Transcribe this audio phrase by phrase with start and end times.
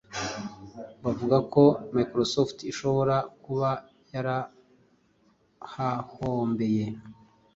[1.03, 1.63] bavuga ko
[1.95, 3.69] Microsoft ishobora kuba
[4.13, 6.85] yarahahombeye.